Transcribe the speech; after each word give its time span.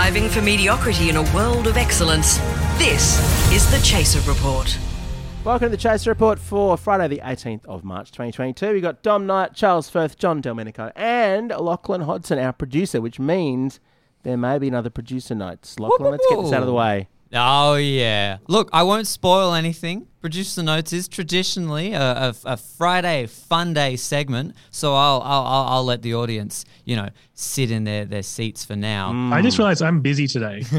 Striving 0.00 0.30
for 0.30 0.40
mediocrity 0.40 1.10
in 1.10 1.16
a 1.16 1.34
world 1.34 1.66
of 1.66 1.76
excellence. 1.76 2.38
This 2.78 3.20
is 3.52 3.70
the 3.70 3.78
Chaser 3.84 4.20
Report. 4.20 4.78
Welcome 5.44 5.66
to 5.66 5.68
the 5.68 5.76
Chaser 5.76 6.10
Report 6.10 6.38
for 6.38 6.78
Friday, 6.78 7.06
the 7.06 7.22
18th 7.22 7.66
of 7.66 7.84
March, 7.84 8.10
2022. 8.10 8.72
We've 8.72 8.80
got 8.80 9.02
Dom 9.02 9.26
Knight, 9.26 9.52
Charles 9.52 9.90
Firth, 9.90 10.16
John 10.16 10.40
Delmenico, 10.40 10.90
and 10.96 11.50
Lachlan 11.50 12.00
Hodson, 12.00 12.38
our 12.38 12.54
producer, 12.54 13.02
which 13.02 13.20
means 13.20 13.78
there 14.22 14.38
may 14.38 14.58
be 14.58 14.68
another 14.68 14.88
producer 14.88 15.34
night. 15.34 15.76
Lachlan, 15.78 16.12
let's 16.12 16.26
get 16.30 16.40
this 16.40 16.52
out 16.54 16.62
of 16.62 16.66
the 16.66 16.72
way. 16.72 17.10
Oh 17.32 17.76
yeah. 17.76 18.38
Look, 18.48 18.70
I 18.72 18.82
won't 18.82 19.06
spoil 19.06 19.54
anything. 19.54 20.06
Producer 20.20 20.62
notes 20.62 20.92
is 20.92 21.08
traditionally 21.08 21.94
a, 21.94 22.00
a, 22.00 22.34
a 22.44 22.56
Friday 22.56 23.26
fun 23.26 23.72
day 23.72 23.96
segment, 23.96 24.54
so 24.70 24.94
I'll, 24.94 25.22
I'll 25.22 25.46
I'll 25.46 25.66
I'll 25.68 25.84
let 25.84 26.02
the 26.02 26.14
audience, 26.14 26.66
you 26.84 26.94
know, 26.94 27.08
sit 27.32 27.70
in 27.70 27.84
their, 27.84 28.04
their 28.04 28.22
seats 28.22 28.62
for 28.62 28.76
now. 28.76 29.12
I 29.32 29.40
just 29.40 29.56
realized 29.56 29.80
I'm 29.80 30.00
busy 30.00 30.26
today. 30.26 30.62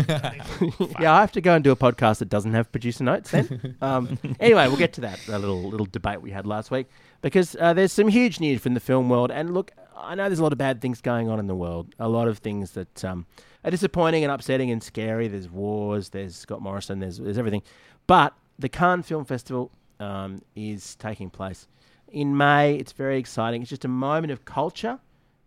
Yeah, 0.99 1.13
I 1.13 1.21
have 1.21 1.31
to 1.31 1.41
go 1.41 1.55
and 1.55 1.63
do 1.63 1.71
a 1.71 1.75
podcast 1.75 2.19
that 2.19 2.29
doesn't 2.29 2.53
have 2.53 2.71
producer 2.71 3.03
notes 3.03 3.31
then. 3.31 3.75
um, 3.81 4.19
anyway, 4.39 4.67
we'll 4.67 4.77
get 4.77 4.93
to 4.93 5.01
that 5.01 5.27
a 5.27 5.39
little 5.39 5.63
little 5.63 5.87
debate 5.87 6.21
we 6.21 6.29
had 6.29 6.45
last 6.45 6.69
week 6.69 6.87
because 7.21 7.55
uh, 7.59 7.73
there's 7.73 7.91
some 7.91 8.09
huge 8.09 8.39
news 8.39 8.61
from 8.61 8.75
the 8.75 8.79
film 8.79 9.09
world. 9.09 9.31
And 9.31 9.53
look, 9.55 9.71
I 9.97 10.13
know 10.13 10.29
there's 10.29 10.39
a 10.39 10.43
lot 10.43 10.51
of 10.51 10.59
bad 10.59 10.81
things 10.81 11.01
going 11.01 11.29
on 11.29 11.39
in 11.39 11.47
the 11.47 11.55
world, 11.55 11.95
a 11.97 12.09
lot 12.09 12.27
of 12.27 12.39
things 12.39 12.71
that 12.71 13.03
um, 13.03 13.25
are 13.63 13.71
disappointing 13.71 14.23
and 14.23 14.31
upsetting 14.31 14.71
and 14.71 14.81
scary. 14.81 15.27
There's 15.27 15.49
wars, 15.49 16.09
there's 16.09 16.35
Scott 16.35 16.61
Morrison, 16.61 16.99
there's, 16.99 17.17
there's 17.17 17.37
everything. 17.37 17.63
But 18.07 18.33
the 18.59 18.69
Cannes 18.69 19.03
Film 19.03 19.25
Festival 19.25 19.71
um, 19.99 20.41
is 20.55 20.95
taking 20.95 21.29
place 21.29 21.67
in 22.11 22.35
May. 22.35 22.75
It's 22.75 22.91
very 22.91 23.17
exciting. 23.17 23.61
It's 23.61 23.69
just 23.69 23.85
a 23.85 23.89
moment 23.89 24.31
of 24.31 24.45
culture, 24.45 24.99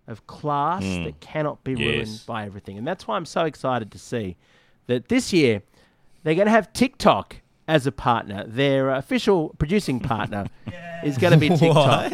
of 0.06 0.26
class 0.26 0.82
that 1.04 1.20
cannot 1.20 1.62
be 1.64 1.74
ruined 1.74 2.22
by 2.26 2.44
everything. 2.46 2.78
And 2.78 2.86
that's 2.86 3.06
why 3.06 3.16
I'm 3.16 3.26
so 3.26 3.44
excited 3.44 3.90
to 3.92 3.98
see 3.98 4.36
that 4.86 5.08
this 5.08 5.32
year 5.32 5.62
they're 6.22 6.34
going 6.34 6.46
to 6.46 6.52
have 6.52 6.72
TikTok 6.72 7.36
as 7.66 7.86
a 7.86 7.92
partner. 7.92 8.44
Their 8.46 8.90
official 8.90 9.54
producing 9.58 10.00
partner 10.00 10.46
is 11.04 11.18
going 11.18 11.32
to 11.32 11.38
be 11.38 11.48
TikTok. 11.48 12.12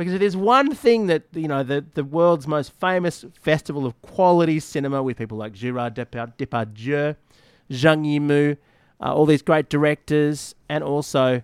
Because 0.00 0.14
if 0.14 0.20
there's 0.20 0.36
one 0.36 0.74
thing 0.74 1.08
that 1.08 1.24
you 1.34 1.46
know, 1.46 1.62
the 1.62 1.84
the 1.92 2.04
world's 2.04 2.46
most 2.46 2.72
famous 2.80 3.22
festival 3.38 3.84
of 3.84 4.00
quality 4.00 4.58
cinema 4.58 5.02
with 5.02 5.18
people 5.18 5.36
like 5.36 5.52
Gérard 5.52 5.92
Depard- 5.92 6.38
Depardieu, 6.38 7.16
Zhang 7.70 8.06
Yimou, 8.06 8.56
uh, 9.02 9.14
all 9.14 9.26
these 9.26 9.42
great 9.42 9.68
directors, 9.68 10.54
and 10.70 10.82
also 10.82 11.42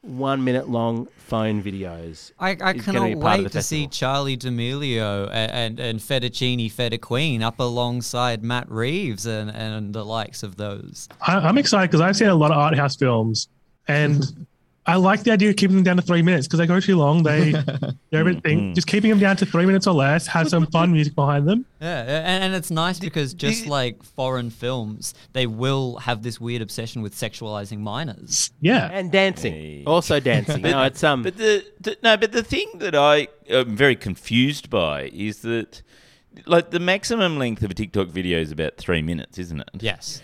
one 0.00 0.42
minute 0.42 0.68
long 0.68 1.06
phone 1.16 1.62
videos. 1.62 2.32
I, 2.40 2.56
I 2.60 2.72
is 2.72 2.84
cannot 2.84 3.06
be 3.06 3.14
part 3.14 3.38
of 3.38 3.44
wait 3.44 3.52
the 3.52 3.58
to 3.60 3.62
see. 3.62 3.86
Charli 3.86 4.36
D'Amelio 4.36 5.30
and, 5.32 5.78
and, 5.78 5.80
and 5.80 6.00
Fettuccine 6.00 6.68
Feta 6.72 6.98
Queen 6.98 7.44
up 7.44 7.60
alongside 7.60 8.42
Matt 8.42 8.68
Reeves 8.68 9.24
and, 9.24 9.50
and 9.50 9.94
the 9.94 10.04
likes 10.04 10.42
of 10.42 10.56
those. 10.56 11.08
I, 11.20 11.36
I'm 11.36 11.58
excited 11.58 11.92
because 11.92 12.00
I've 12.00 12.16
seen 12.16 12.26
a 12.26 12.34
lot 12.34 12.50
of 12.50 12.56
art 12.56 12.76
house 12.76 12.96
films, 12.96 13.46
and 13.86 14.46
I 14.86 14.96
like 14.96 15.22
the 15.22 15.30
idea 15.30 15.48
of 15.48 15.56
keeping 15.56 15.76
them 15.76 15.84
down 15.84 15.96
to 15.96 16.02
three 16.02 16.20
minutes 16.20 16.46
because 16.46 16.58
they 16.58 16.66
go 16.66 16.78
too 16.78 16.96
long. 16.96 17.22
They, 17.22 17.52
they're 18.10 18.20
a 18.20 18.24
bit 18.34 18.42
thing. 18.42 18.74
Just 18.74 18.86
keeping 18.86 19.08
them 19.08 19.18
down 19.18 19.36
to 19.38 19.46
three 19.46 19.64
minutes 19.64 19.86
or 19.86 19.94
less. 19.94 20.26
Have 20.26 20.48
some 20.50 20.66
fun 20.66 20.92
music 20.96 21.14
behind 21.14 21.48
them. 21.48 21.64
Yeah, 21.80 22.00
and, 22.02 22.44
and 22.44 22.54
it's 22.54 22.70
nice 22.70 22.98
because 22.98 23.32
just 23.32 23.66
like 23.66 24.02
foreign 24.02 24.50
films, 24.50 25.14
they 25.32 25.46
will 25.46 25.96
have 25.98 26.22
this 26.22 26.38
weird 26.38 26.60
obsession 26.60 27.00
with 27.00 27.14
sexualizing 27.14 27.78
minors. 27.78 28.50
Yeah, 28.60 28.90
and 28.92 29.10
dancing, 29.10 29.54
Hey. 29.54 29.84
also 29.86 30.20
dancing. 30.20 30.60
no, 30.62 30.82
it's 30.82 31.02
um. 31.02 31.22
But 31.22 31.38
the, 31.38 31.64
the 31.80 31.96
no, 32.02 32.16
but 32.18 32.32
the 32.32 32.42
thing 32.42 32.70
that 32.76 32.94
I 32.94 33.28
am 33.48 33.74
very 33.76 33.96
confused 33.96 34.68
by 34.68 35.04
is 35.14 35.40
that, 35.42 35.80
like, 36.44 36.70
the 36.72 36.80
maximum 36.80 37.38
length 37.38 37.62
of 37.62 37.70
a 37.70 37.74
TikTok 37.74 38.08
video 38.08 38.38
is 38.38 38.52
about 38.52 38.76
three 38.76 39.00
minutes, 39.00 39.38
isn't 39.38 39.60
it? 39.60 39.70
Yes. 39.80 40.20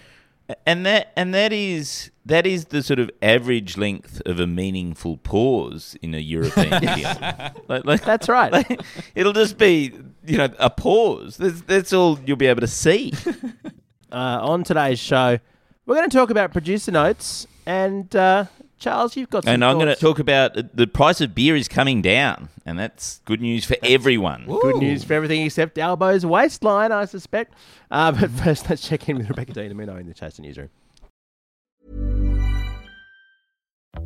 And 0.67 0.87
that 0.87 1.13
and 1.17 1.35
that 1.35 1.53
is 1.53 2.11
that 2.27 2.47
is 2.47 2.67
the 2.67 2.83
sort 2.83 2.99
of 2.99 3.11
average 3.23 3.77
length 3.77 4.23
of 4.27 4.41
a 4.41 4.47
meaningful 4.47 5.17
pause 5.19 5.97
in 6.03 6.15
a 6.15 6.19
European 6.19 6.71
video. 6.81 7.53
Like, 7.69 7.85
like, 7.85 8.05
That's 8.05 8.29
right. 8.29 8.53
like, 8.53 8.81
it'll 9.15 9.33
just 9.33 9.59
be 9.59 9.93
you 10.27 10.39
know 10.39 10.49
a 10.59 10.71
pause. 10.71 11.37
That's, 11.37 11.61
that's 11.63 11.93
all 11.93 12.19
you'll 12.27 12.37
be 12.37 12.47
able 12.47 12.61
to 12.61 12.67
see. 12.67 13.13
uh, 14.13 14.39
on 14.43 14.65
today's 14.65 14.99
show, 14.99 15.39
we're 15.87 15.97
going 15.97 16.09
to 16.09 16.17
talk 16.17 16.31
about 16.31 16.53
producer 16.53 16.93
notes. 16.93 17.47
And 17.67 18.15
uh, 18.17 18.47
Charles, 18.81 19.15
you've 19.15 19.29
got 19.29 19.45
some 19.45 19.53
and 19.53 19.65
I'm 19.65 19.77
going 19.77 19.95
to 19.95 19.95
talk 19.95 20.19
about 20.19 20.57
uh, 20.57 20.63
the 20.73 20.87
price 20.87 21.21
of 21.21 21.35
beer 21.35 21.55
is 21.55 21.69
coming 21.69 22.01
down, 22.01 22.49
and 22.65 22.79
that's 22.79 23.21
good 23.27 23.43
news 23.43 23.67
for 23.67 23.77
everyone. 23.83 24.47
Good 24.47 24.79
news 24.79 25.05
for 25.05 25.13
everything 25.13 25.43
except 25.43 25.77
Albo's 25.77 26.25
waistline, 26.25 26.91
I 26.91 27.05
suspect. 27.05 27.53
Uh, 27.91 28.11
but 28.21 28.31
first, 28.31 28.71
let's 28.71 28.89
check 28.89 29.07
in 29.09 29.19
with 29.19 29.29
Rebecca 29.29 29.53
De 29.53 29.69
Unamuno 29.69 30.01
in 30.01 30.07
the 30.07 30.15
Chaser 30.15 30.41
newsroom. 30.41 30.71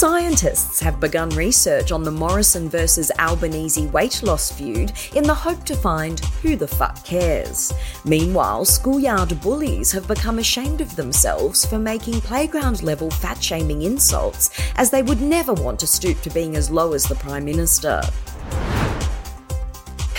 Scientists 0.00 0.80
have 0.80 0.98
begun 0.98 1.28
research 1.28 1.92
on 1.92 2.02
the 2.02 2.10
Morrison 2.10 2.70
versus 2.70 3.12
Albanese 3.18 3.86
weight 3.88 4.22
loss 4.22 4.50
feud 4.50 4.94
in 5.14 5.22
the 5.22 5.34
hope 5.34 5.62
to 5.64 5.76
find 5.76 6.20
who 6.40 6.56
the 6.56 6.66
fuck 6.66 7.04
cares. 7.04 7.70
Meanwhile, 8.06 8.64
schoolyard 8.64 9.38
bullies 9.42 9.92
have 9.92 10.08
become 10.08 10.38
ashamed 10.38 10.80
of 10.80 10.96
themselves 10.96 11.66
for 11.66 11.78
making 11.78 12.22
playground 12.22 12.82
level 12.82 13.10
fat 13.10 13.44
shaming 13.44 13.82
insults, 13.82 14.48
as 14.76 14.88
they 14.88 15.02
would 15.02 15.20
never 15.20 15.52
want 15.52 15.78
to 15.80 15.86
stoop 15.86 16.18
to 16.22 16.30
being 16.30 16.56
as 16.56 16.70
low 16.70 16.94
as 16.94 17.04
the 17.04 17.14
Prime 17.16 17.44
Minister. 17.44 18.00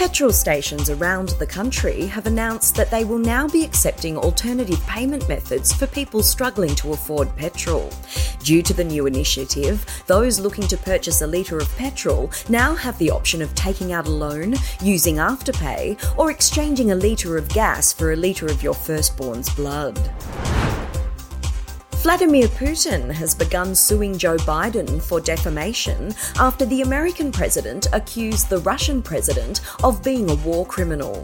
Petrol 0.01 0.33
stations 0.33 0.89
around 0.89 1.29
the 1.37 1.45
country 1.45 2.07
have 2.07 2.25
announced 2.25 2.73
that 2.73 2.89
they 2.89 3.03
will 3.03 3.19
now 3.19 3.47
be 3.47 3.63
accepting 3.63 4.17
alternative 4.17 4.81
payment 4.87 5.29
methods 5.29 5.71
for 5.71 5.85
people 5.85 6.23
struggling 6.23 6.73
to 6.73 6.93
afford 6.93 7.33
petrol. 7.35 7.87
Due 8.43 8.63
to 8.63 8.73
the 8.73 8.83
new 8.83 9.05
initiative, 9.05 9.85
those 10.07 10.39
looking 10.39 10.67
to 10.67 10.75
purchase 10.75 11.21
a 11.21 11.27
litre 11.27 11.59
of 11.59 11.77
petrol 11.77 12.31
now 12.49 12.73
have 12.73 12.97
the 12.97 13.11
option 13.11 13.43
of 13.43 13.53
taking 13.53 13.93
out 13.93 14.07
a 14.07 14.09
loan, 14.09 14.55
using 14.81 15.17
Afterpay, 15.17 16.17
or 16.17 16.31
exchanging 16.31 16.89
a 16.89 16.95
litre 16.95 17.37
of 17.37 17.47
gas 17.49 17.93
for 17.93 18.11
a 18.11 18.15
litre 18.15 18.47
of 18.47 18.63
your 18.63 18.73
firstborn's 18.73 19.53
blood. 19.53 19.99
Vladimir 22.01 22.47
Putin 22.47 23.11
has 23.11 23.35
begun 23.35 23.75
suing 23.75 24.17
Joe 24.17 24.37
Biden 24.37 24.99
for 24.99 25.21
defamation 25.21 26.15
after 26.39 26.65
the 26.65 26.81
American 26.81 27.31
president 27.31 27.85
accused 27.93 28.49
the 28.49 28.57
Russian 28.61 29.03
president 29.03 29.61
of 29.83 30.03
being 30.03 30.27
a 30.27 30.35
war 30.35 30.65
criminal. 30.65 31.23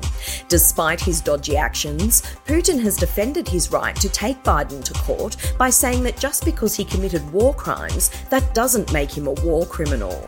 Despite 0.49 1.01
his 1.01 1.19
dodgy 1.19 1.57
actions, 1.57 2.21
Putin 2.45 2.79
has 2.83 2.95
defended 2.95 3.47
his 3.47 3.71
right 3.71 3.95
to 3.95 4.07
take 4.07 4.43
Biden 4.43 4.83
to 4.83 4.93
court 4.93 5.35
by 5.57 5.71
saying 5.71 6.03
that 6.03 6.19
just 6.19 6.45
because 6.45 6.75
he 6.75 6.85
committed 6.85 7.27
war 7.33 7.55
crimes, 7.55 8.11
that 8.29 8.53
doesn't 8.53 8.94
make 8.94 9.09
him 9.09 9.25
a 9.25 9.31
war 9.31 9.65
criminal. 9.65 10.27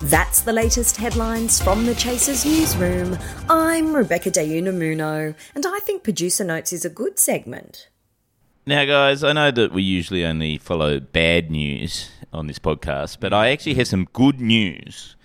That's 0.00 0.40
the 0.40 0.54
latest 0.54 0.96
headlines 0.96 1.60
from 1.60 1.84
the 1.84 1.94
Chasers 1.94 2.46
newsroom. 2.46 3.18
I'm 3.50 3.94
Rebecca 3.94 4.30
De 4.30 4.58
Unamuno, 4.58 5.34
and 5.54 5.66
I 5.66 5.80
think 5.80 6.02
Producer 6.02 6.44
Notes 6.44 6.72
is 6.72 6.86
a 6.86 6.90
good 6.90 7.18
segment. 7.18 7.88
Now, 8.64 8.84
guys, 8.84 9.24
I 9.24 9.32
know 9.32 9.50
that 9.50 9.72
we 9.72 9.82
usually 9.82 10.24
only 10.24 10.56
follow 10.56 11.00
bad 11.00 11.50
news 11.50 12.10
on 12.32 12.46
this 12.46 12.58
podcast, 12.60 13.18
but 13.18 13.32
I 13.32 13.50
actually 13.50 13.74
have 13.74 13.88
some 13.88 14.06
good 14.12 14.40
news, 14.40 15.16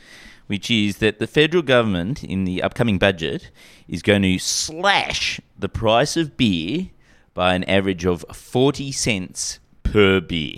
which 0.48 0.72
is 0.72 0.98
that 0.98 1.20
the 1.20 1.28
federal 1.28 1.62
government 1.62 2.24
in 2.24 2.46
the 2.46 2.64
upcoming 2.64 2.98
budget 2.98 3.52
is 3.88 4.02
going 4.02 4.24
to 4.24 4.40
slash 4.40 5.40
the 5.58 5.70
price 5.70 6.18
of 6.18 6.36
beer 6.36 6.88
by 7.36 7.54
an 7.54 7.64
average 7.66 8.06
of 8.06 8.26
40 8.34 8.92
cents 8.92 9.60
per 9.84 10.20
beer. 10.20 10.56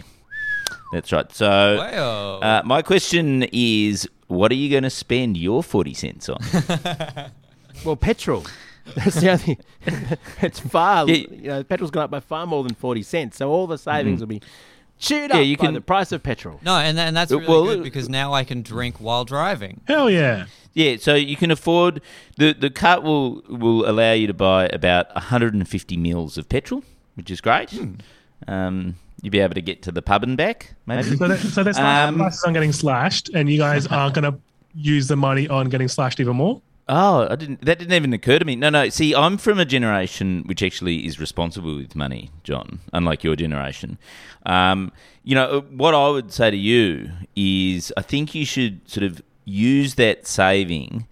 That's 0.94 1.12
right. 1.12 1.30
So, 1.34 1.78
Wow. 1.78 2.40
uh, 2.40 2.62
my 2.66 2.82
question 2.82 3.44
is 3.52 4.08
what 4.28 4.52
are 4.52 4.56
you 4.56 4.70
going 4.70 4.84
to 4.84 4.90
spend 4.90 5.36
your 5.36 5.64
40 5.64 5.94
cents 5.94 6.30
on? 6.30 6.40
Well, 7.86 7.96
petrol. 7.96 8.46
That's 8.96 9.20
the 9.22 9.32
only. 9.32 9.60
it's 10.42 10.60
far. 10.60 11.08
Yeah. 11.10 11.16
You 11.32 11.48
know, 11.50 11.64
petrol's 11.64 11.92
gone 11.92 12.04
up 12.04 12.12
by 12.12 12.20
far 12.20 12.46
more 12.48 12.64
than 12.64 12.76
forty 12.76 13.04
cents. 13.04 13.38
So 13.38 13.50
all 13.52 13.68
the 13.68 13.78
savings 13.78 14.20
will 14.20 14.28
be 14.28 14.42
chewed 14.98 15.30
Yeah, 15.32 15.38
up 15.40 15.46
you 15.46 15.58
by 15.58 15.66
can- 15.66 15.74
the 15.74 15.82
price 15.82 16.12
of 16.12 16.22
petrol. 16.24 16.60
No, 16.64 16.76
and, 16.78 17.00
and 17.00 17.16
that's 17.16 17.32
Uh, 17.32 17.38
really 17.40 17.48
well, 17.50 17.64
good 17.66 17.80
uh, 17.80 17.84
because 17.84 18.10
now 18.10 18.34
I 18.34 18.44
can 18.44 18.62
drink 18.62 18.98
while 19.00 19.26
driving. 19.26 19.82
hell 19.88 20.10
yeah. 20.10 20.46
Yeah, 20.74 20.98
so 21.00 21.16
you 21.16 21.36
can 21.36 21.50
afford 21.52 22.02
the 22.38 22.54
the 22.54 22.70
cart 22.70 23.02
will 23.04 23.42
will 23.50 23.90
allow 23.90 24.14
you 24.14 24.28
to 24.28 24.34
buy 24.34 24.68
about 24.68 25.14
150 25.16 25.98
mils 25.98 26.38
of 26.38 26.48
petrol, 26.48 26.84
which 27.16 27.32
is 27.32 27.42
great. 27.42 27.74
Um, 28.48 28.96
you'll 29.22 29.32
be 29.32 29.40
able 29.40 29.56
to 29.56 29.62
get 29.62 29.82
to 29.84 29.92
the 29.92 30.02
pub 30.02 30.24
and 30.24 30.38
back, 30.38 30.76
maybe. 30.86 31.16
So, 31.18 31.28
that, 31.28 31.40
so 31.40 31.64
that's 31.64 31.78
why 31.78 32.04
Um, 32.04 32.16
prices 32.18 32.44
aren't 32.44 32.54
getting 32.54 32.72
slashed, 32.72 33.30
and 33.34 33.50
you 33.50 33.58
guys 33.58 33.88
are 33.88 34.12
going 34.12 34.32
to 34.32 34.40
use 34.76 35.08
the 35.08 35.16
money 35.18 35.48
on 35.48 35.68
getting 35.70 35.88
slashed 35.88 36.20
even 36.20 36.36
more. 36.38 36.62
Oh, 36.92 37.28
I 37.30 37.36
didn't. 37.36 37.64
That 37.64 37.78
didn't 37.78 37.94
even 37.94 38.14
occur 38.14 38.40
to 38.40 38.46
me. 38.46 38.56
No, 38.56 38.70
no. 38.72 38.90
See, 38.90 39.14
I'm 39.14 39.38
from 39.38 39.60
a 39.60 39.66
generation 39.66 40.44
which 40.48 40.64
actually 40.64 41.06
is 41.06 41.20
responsible 41.20 41.76
with 41.76 41.96
money, 41.96 42.32
John. 42.44 42.80
Unlike 42.92 43.24
your 43.24 43.36
generation, 43.36 44.00
um, 44.48 44.92
you 45.24 45.36
know 45.36 45.64
what 45.70 45.94
I 45.94 46.10
would 46.10 46.34
say 46.34 46.50
to 46.50 46.58
you 46.58 47.12
is, 47.36 47.94
I 47.96 48.02
think 48.02 48.34
you 48.34 48.44
should 48.44 48.90
sort 48.90 49.04
of 49.04 49.22
use 49.46 49.96
that 49.96 50.26
saving 50.26 51.06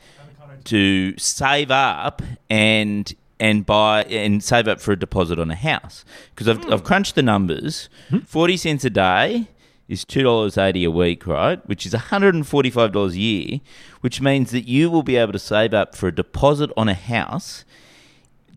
to 0.66 1.16
save 1.18 1.70
up 1.70 2.24
and 2.50 3.14
and 3.40 3.64
buy 3.64 4.04
and 4.06 4.44
save 4.44 4.68
up 4.68 4.82
for 4.82 4.94
a 4.94 5.00
deposit 5.00 5.38
on 5.38 5.52
a 5.52 5.56
house 5.56 6.04
because 6.34 6.48
I've, 6.48 6.72
I've 6.72 6.84
crunched 6.84 7.14
the 7.14 7.22
numbers. 7.22 7.88
Forty 8.26 8.58
cents 8.58 8.84
a 8.84 8.90
day 8.90 9.48
is 9.88 10.04
two 10.06 10.24
dollars 10.24 10.58
eighty 10.58 10.84
a 10.84 10.92
week, 10.92 11.26
right? 11.28 11.66
Which 11.68 11.86
is 11.86 11.94
one 11.94 12.02
hundred 12.02 12.36
and 12.36 12.46
forty 12.46 12.70
five 12.70 12.92
dollars 12.92 13.14
a 13.14 13.20
year, 13.20 13.60
which 14.02 14.22
means 14.22 14.52
that 14.52 14.68
you 14.68 14.90
will 14.90 15.04
be 15.04 15.16
able 15.16 15.34
to 15.34 15.40
save 15.40 15.74
up 15.74 15.96
for 15.96 16.08
a 16.08 16.16
deposit 16.16 16.72
on 16.78 16.90
a 16.90 16.94
house 16.94 17.64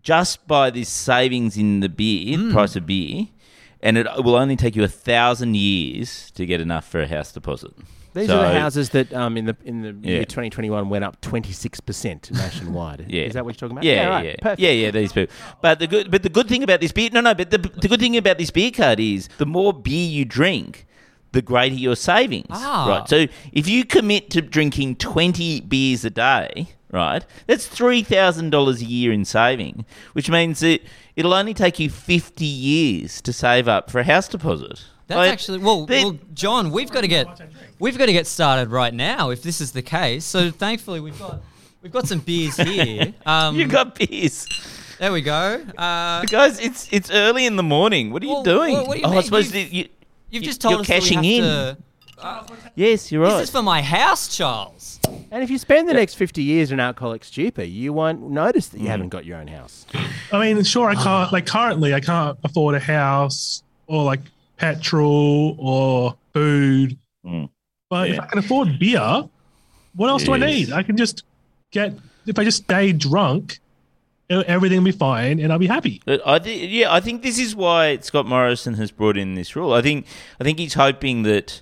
just 0.03 0.47
by 0.47 0.69
this 0.69 0.89
savings 0.89 1.57
in 1.57 1.79
the 1.79 1.89
beer 1.89 2.51
price 2.51 2.75
of 2.75 2.85
beer, 2.85 3.27
and 3.81 3.97
it 3.97 4.07
will 4.23 4.35
only 4.35 4.55
take 4.55 4.75
you 4.75 4.83
a 4.83 4.87
thousand 4.87 5.55
years 5.55 6.31
to 6.31 6.45
get 6.45 6.59
enough 6.59 6.87
for 6.87 7.01
a 7.01 7.07
house 7.07 7.31
deposit. 7.31 7.71
These 8.13 8.27
So- 8.27 8.41
are 8.41 8.51
the 8.53 8.59
houses 8.59 8.89
that 8.89 9.13
um, 9.13 9.37
in 9.37 9.45
the 9.45 9.55
in 9.63 9.83
the 9.83 9.95
Yeah. 10.01 10.15
year 10.15 10.25
2021 10.25 10.89
went 10.89 11.05
up 11.05 11.21
26 11.21 11.79
percent 11.79 12.29
nationwide. 12.33 13.05
Yeah, 13.07 13.21
is 13.23 13.33
that 13.35 13.45
what 13.45 13.53
you're 13.53 13.69
talking 13.69 13.77
about? 13.77 13.85
Yeah, 13.85 14.07
right. 14.07 14.25
yeah, 14.25 14.35
Perfect. 14.41 14.59
yeah, 14.59 14.71
yeah. 14.71 14.91
These 14.91 15.13
people, 15.13 15.33
but 15.61 15.79
the 15.79 15.87
good, 15.87 16.11
but 16.11 16.21
the 16.23 16.29
good 16.29 16.47
thing 16.49 16.61
about 16.63 16.81
this 16.81 16.91
beer, 16.91 17.09
no, 17.13 17.21
no, 17.21 17.33
but 17.33 17.51
the 17.51 17.57
the 17.59 17.87
good 17.87 18.01
thing 18.01 18.17
about 18.17 18.37
this 18.37 18.51
beer 18.51 18.71
card 18.71 18.99
is 18.99 19.29
the 19.37 19.45
more 19.45 19.71
beer 19.71 20.09
you 20.09 20.25
drink, 20.25 20.85
the 21.31 21.41
greater 21.41 21.75
your 21.75 21.95
savings. 21.95 22.47
Ah. 22.49 22.87
Right. 22.87 23.09
So 23.09 23.25
if 23.53 23.67
you 23.67 23.85
commit 23.85 24.29
to 24.31 24.41
drinking 24.41 24.95
twenty 24.97 25.61
beers 25.61 26.03
a 26.05 26.09
day, 26.09 26.67
right, 26.91 27.25
that's 27.47 27.67
three 27.67 28.03
thousand 28.03 28.49
dollars 28.49 28.81
a 28.81 28.85
year 28.85 29.11
in 29.11 29.25
saving, 29.25 29.85
which 30.13 30.29
means 30.29 30.59
that 30.61 30.81
it'll 31.15 31.33
only 31.33 31.53
take 31.53 31.79
you 31.79 31.89
fifty 31.89 32.45
years 32.45 33.21
to 33.21 33.31
save 33.33 33.67
up 33.67 33.89
for 33.89 33.99
a 33.99 34.03
house 34.03 34.27
deposit. 34.27 34.83
That's 35.07 35.17
Like, 35.17 35.31
actually 35.31 35.57
well, 35.59 35.85
well, 35.85 36.17
John. 36.33 36.71
We've 36.71 36.89
got 36.91 37.01
to 37.01 37.07
get 37.07 37.27
we've 37.79 37.97
got 37.97 38.05
to 38.05 38.13
get 38.13 38.27
started 38.27 38.69
right 38.69 38.93
now 38.93 39.29
if 39.29 39.41
this 39.43 39.59
is 39.61 39.71
the 39.73 39.81
case. 39.81 40.23
So 40.25 40.51
thankfully 40.51 40.99
we've 41.01 41.17
got 41.19 41.41
we've 41.81 41.91
got 41.91 42.07
some 42.07 42.19
beers 42.19 42.55
here. 42.57 43.13
Um, 43.25 43.55
you 43.55 43.67
got 43.67 43.95
beers. 43.95 44.47
there 44.99 45.11
we 45.11 45.21
go. 45.21 45.61
Uh, 45.77 46.23
Guys, 46.25 46.59
it's 46.59 46.87
it's 46.91 47.11
early 47.11 47.45
in 47.45 47.55
the 47.57 47.63
morning. 47.63 48.11
What 48.11 48.23
are 48.23 48.27
you 48.27 48.41
doing? 48.43 48.73
well, 48.73 48.87
what 48.87 48.93
do 48.95 48.99
you 49.01 49.05
oh, 49.05 49.09
I 49.11 49.13
mean? 49.15 49.23
suppose 49.23 49.53
You've- 49.53 49.77
you, 49.77 49.87
you've 50.31 50.43
you- 50.43 50.49
just 50.49 50.61
told 50.61 50.71
you're 50.73 50.81
us 50.81 50.87
that 50.87 50.93
we 50.95 50.99
cashing 50.99 51.17
have 51.17 51.25
in. 51.25 51.41
to- 51.43 51.77
Yes, 52.75 53.11
you're 53.11 53.23
right. 53.23 53.39
This 53.39 53.49
is 53.49 53.49
for 53.49 53.63
my 53.63 53.81
house, 53.81 54.27
Charles. 54.35 54.99
And 55.31 55.43
if 55.43 55.49
you 55.49 55.57
spend 55.57 55.89
the 55.89 55.93
next 55.93 56.13
50 56.13 56.43
years 56.43 56.71
in 56.71 56.79
alcoholic 56.79 57.23
stupor, 57.23 57.63
you 57.63 57.93
won't 57.93 58.29
notice 58.29 58.67
that 58.67 58.79
you 58.79 58.85
Mm. 58.85 58.89
haven't 58.91 59.09
got 59.09 59.25
your 59.25 59.37
own 59.39 59.47
house. 59.47 59.87
I 60.31 60.39
mean, 60.39 60.63
sure, 60.63 60.87
I 60.89 60.93
can't 60.95 61.31
like 61.33 61.47
currently 61.47 61.93
I 61.95 61.99
can't 61.99 62.37
afford 62.43 62.75
a 62.75 62.79
house 62.79 63.63
or 63.87 64.03
like 64.03 64.19
petrol 64.57 65.55
or 65.57 66.15
food. 66.33 66.97
Mm. 67.25 67.49
But 67.89 68.11
if 68.11 68.19
I 68.19 68.25
can 68.27 68.37
afford 68.37 68.77
beer, 68.77 69.23
what 69.95 70.09
else 70.09 70.23
do 70.23 70.33
I 70.33 70.37
need? 70.37 70.71
I 70.71 70.83
can 70.83 70.97
just 70.97 71.23
get 71.71 71.93
if 72.27 72.37
I 72.37 72.43
just 72.43 72.63
stay 72.65 72.91
drunk, 72.93 73.59
everything 74.39 74.79
will 74.79 74.85
be 74.85 74.91
fine 74.91 75.39
and 75.39 75.51
I'll 75.51 75.59
be 75.59 75.67
happy. 75.67 76.01
I 76.25 76.39
thi- 76.39 76.67
yeah, 76.67 76.91
I 76.93 76.99
think 76.99 77.21
this 77.21 77.37
is 77.37 77.55
why 77.55 77.97
Scott 77.97 78.25
Morrison 78.25 78.75
has 78.75 78.91
brought 78.91 79.17
in 79.17 79.35
this 79.35 79.55
rule. 79.55 79.73
I 79.73 79.81
think 79.81 80.05
I 80.39 80.43
think 80.43 80.57
he's 80.59 80.73
hoping 80.75 81.23
that 81.23 81.61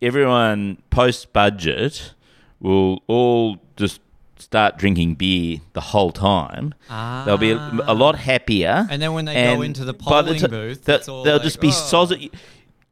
everyone 0.00 0.82
post 0.90 1.32
budget 1.32 2.12
will 2.60 3.02
all 3.06 3.58
just 3.76 4.00
start 4.38 4.76
drinking 4.78 5.14
beer 5.14 5.58
the 5.72 5.80
whole 5.80 6.12
time. 6.12 6.74
Ah. 6.90 7.22
They'll 7.24 7.38
be 7.38 7.50
a, 7.52 7.56
a 7.86 7.94
lot 7.94 8.16
happier. 8.16 8.86
And 8.90 9.00
then 9.00 9.12
when 9.14 9.24
they 9.24 9.34
go 9.34 9.62
into 9.62 9.84
the 9.84 9.94
by 9.94 10.04
polling 10.04 10.40
ti- 10.40 10.46
booth, 10.46 10.84
they'll, 10.84 10.96
it's 10.96 11.08
all 11.08 11.24
they'll 11.24 11.34
like, 11.36 11.42
just 11.42 11.60
be 11.60 11.68
"Oh." 11.68 11.70
soz- 11.70 12.30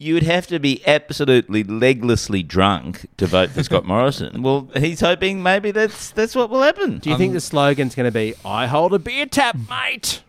You 0.04 0.12
would 0.14 0.22
have 0.24 0.46
to 0.48 0.58
be 0.58 0.86
absolutely 0.86 1.64
leglessly 1.64 2.46
drunk 2.46 3.06
to 3.16 3.26
vote 3.26 3.50
for 3.50 3.62
Scott 3.62 3.84
Morrison. 3.92 4.42
Well, 4.42 4.68
he's 4.76 5.00
hoping 5.00 5.42
maybe 5.42 5.70
that's 5.70 6.10
that's 6.10 6.34
what 6.34 6.50
will 6.50 6.60
happen. 6.62 6.98
Do 6.98 7.08
you 7.08 7.14
Um, 7.14 7.18
think 7.18 7.32
the 7.32 7.40
slogan's 7.40 7.94
going 7.94 8.04
to 8.06 8.12
be, 8.12 8.34
I 8.44 8.66
hold 8.66 8.92
a 8.92 8.98
beer 8.98 9.24
tap, 9.24 9.56
mate? 9.70 10.22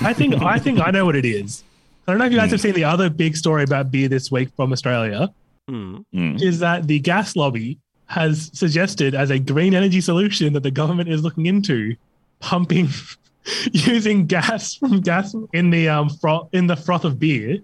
I 0.00 0.12
think 0.12 0.34
I 0.42 0.60
think 0.60 0.78
I 0.80 0.92
know 0.92 1.04
what 1.04 1.16
it 1.16 1.24
is. 1.24 1.64
I 2.06 2.12
don't 2.12 2.18
know 2.20 2.26
if 2.26 2.32
you 2.32 2.38
guys 2.38 2.52
have 2.52 2.60
seen 2.60 2.74
the 2.74 2.84
other 2.84 3.10
big 3.10 3.36
story 3.36 3.64
about 3.64 3.90
beer 3.90 4.08
this 4.08 4.30
week 4.30 4.48
from 4.54 4.72
Australia. 4.72 5.28
Mm. 5.68 6.04
Is 6.40 6.60
that 6.60 6.86
the 6.86 7.00
gas 7.00 7.34
lobby 7.34 7.78
has 8.06 8.50
suggested 8.54 9.14
as 9.16 9.30
a 9.30 9.38
green 9.40 9.74
energy 9.74 10.00
solution 10.00 10.52
that 10.52 10.62
the 10.62 10.70
government 10.70 11.08
is 11.08 11.22
looking 11.24 11.46
into 11.46 11.96
pumping 12.38 12.88
using 13.72 14.26
gas 14.26 14.74
from 14.74 15.00
gas 15.00 15.34
in 15.52 15.70
the 15.70 15.88
um 15.88 16.08
froth 16.08 16.48
in 16.52 16.68
the 16.68 16.76
froth 16.76 17.04
of 17.04 17.18
beer 17.18 17.58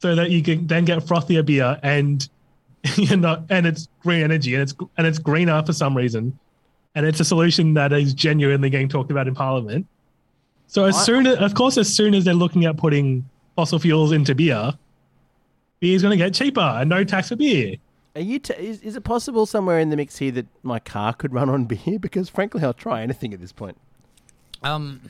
so 0.00 0.14
that 0.14 0.30
you 0.30 0.42
can 0.42 0.66
then 0.66 0.84
get 0.84 0.98
frothier 1.00 1.44
beer 1.44 1.78
and 1.82 2.28
you 2.96 3.16
know 3.16 3.44
and 3.50 3.66
it's 3.66 3.88
green 4.02 4.22
energy 4.22 4.54
and 4.54 4.62
it's 4.62 4.74
and 4.96 5.06
it's 5.06 5.18
greener 5.18 5.62
for 5.64 5.72
some 5.72 5.96
reason 5.96 6.38
and 6.94 7.06
it's 7.06 7.20
a 7.20 7.24
solution 7.24 7.74
that 7.74 7.92
is 7.92 8.14
genuinely 8.14 8.70
getting 8.70 8.88
talked 8.88 9.10
about 9.10 9.28
in 9.28 9.34
parliament 9.34 9.86
so 10.66 10.84
as 10.84 10.96
I- 10.96 11.02
soon 11.04 11.26
as 11.26 11.38
of 11.38 11.54
course 11.54 11.76
as 11.78 11.94
soon 11.94 12.14
as 12.14 12.24
they're 12.24 12.34
looking 12.34 12.64
at 12.64 12.76
putting 12.76 13.28
fossil 13.56 13.78
fuels 13.78 14.12
into 14.12 14.34
beer 14.34 14.72
beer 15.80 15.94
is 15.94 16.02
going 16.02 16.18
to 16.18 16.24
get 16.24 16.32
cheaper 16.34 16.60
and 16.60 16.88
no 16.88 17.04
tax 17.04 17.28
for 17.28 17.36
beer 17.36 17.76
Are 18.16 18.22
you 18.22 18.38
t- 18.38 18.54
is, 18.54 18.80
is 18.80 18.96
it 18.96 19.04
possible 19.04 19.44
somewhere 19.46 19.78
in 19.78 19.90
the 19.90 19.96
mix 19.96 20.16
here 20.18 20.30
that 20.32 20.46
my 20.62 20.78
car 20.78 21.12
could 21.12 21.32
run 21.34 21.48
on 21.50 21.64
beer? 21.72 21.98
Because 21.98 22.28
frankly, 22.28 22.62
I'll 22.64 22.72
try 22.74 23.02
anything 23.02 23.32
at 23.34 23.40
this 23.40 23.52
point. 23.52 23.76
Um, 24.62 25.00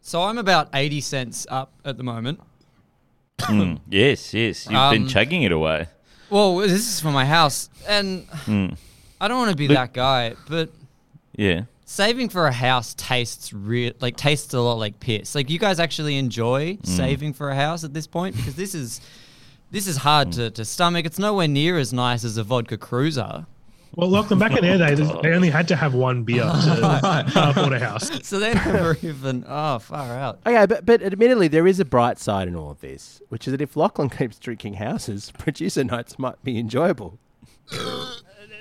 so 0.00 0.22
I'm 0.22 0.38
about 0.38 0.68
eighty 0.74 1.00
cents 1.00 1.46
up 1.50 1.72
at 1.84 1.96
the 1.96 2.02
moment. 2.04 2.40
Mm. 3.40 3.78
Yes, 3.90 4.32
yes. 4.34 4.64
You've 4.66 4.90
been 4.92 5.02
Um, 5.02 5.08
chugging 5.08 5.42
it 5.42 5.52
away. 5.52 5.86
Well, 6.30 6.56
this 6.56 6.72
is 6.72 7.00
for 7.00 7.10
my 7.12 7.24
house, 7.24 7.68
and 7.86 8.26
Mm. 8.46 8.76
I 9.20 9.28
don't 9.28 9.38
want 9.38 9.50
to 9.50 9.56
be 9.56 9.68
Look- 9.68 9.76
that 9.76 9.92
guy, 9.92 10.34
but 10.48 10.70
Yeah. 11.36 11.62
saving 11.84 12.30
for 12.30 12.46
a 12.46 12.52
house 12.52 12.94
tastes 12.96 13.52
real 13.52 13.92
like 14.00 14.16
tastes 14.16 14.52
a 14.54 14.60
lot 14.60 14.78
like 14.78 14.98
piss. 15.00 15.34
Like 15.34 15.50
you 15.50 15.58
guys 15.58 15.78
actually 15.78 16.16
enjoy 16.16 16.74
Mm. 16.78 16.86
saving 16.86 17.32
for 17.34 17.50
a 17.50 17.54
house 17.54 17.84
at 17.84 17.94
this 17.94 18.06
point 18.06 18.36
because 18.36 18.54
this 18.56 18.74
is 18.74 19.00
this 19.70 19.86
is 19.88 19.96
hard 19.98 20.32
to, 20.32 20.50
to 20.50 20.64
stomach. 20.64 21.04
It's 21.06 21.18
nowhere 21.18 21.48
near 21.48 21.76
as 21.78 21.92
nice 21.92 22.24
as 22.24 22.36
a 22.36 22.44
vodka 22.44 22.76
cruiser. 22.78 23.46
Well, 23.96 24.10
look, 24.10 24.28
them 24.28 24.38
back 24.38 24.52
in 24.52 24.62
their 24.62 24.76
day, 24.76 24.94
they 25.22 25.32
only 25.32 25.48
had 25.48 25.66
to 25.68 25.76
have 25.76 25.94
one 25.94 26.22
beer 26.22 26.42
to 26.42 27.32
afford 27.50 27.72
a 27.72 27.78
house. 27.78 28.10
So 28.26 28.38
they 28.38 28.52
never 28.54 28.98
even 29.02 29.44
oh 29.46 29.78
far 29.78 30.16
out. 30.16 30.40
Okay, 30.44 30.66
but, 30.66 30.84
but 30.84 31.02
admittedly, 31.02 31.48
there 31.48 31.66
is 31.66 31.80
a 31.80 31.84
bright 31.84 32.18
side 32.18 32.48
in 32.48 32.54
all 32.56 32.70
of 32.70 32.80
this, 32.80 33.22
which 33.30 33.46
is 33.46 33.52
that 33.52 33.60
if 33.60 33.76
Lachlan 33.76 34.10
keeps 34.10 34.38
drinking 34.38 34.74
houses, 34.74 35.32
producer 35.38 35.82
nights 35.84 36.18
might 36.18 36.42
be 36.44 36.58
enjoyable. 36.58 37.18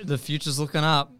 The 0.03 0.17
future's 0.17 0.59
looking 0.59 0.83
up. 0.83 1.11